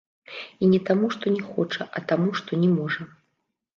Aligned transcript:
І 0.63 0.69
не 0.71 0.79
таму, 0.87 1.11
што 1.15 1.33
не 1.35 1.43
хоча, 1.49 1.83
а 1.99 2.05
таму, 2.13 2.29
што 2.41 2.51
не 2.63 2.69
можа. 2.79 3.01